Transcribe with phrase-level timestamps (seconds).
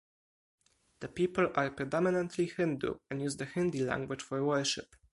[1.01, 4.95] The people are predominantly Hindu, and use the Hindi language for worship.